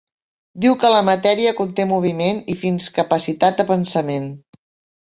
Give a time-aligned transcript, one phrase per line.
[0.63, 4.29] Diu que la matèria conté moviment i fins capacitat de pensament.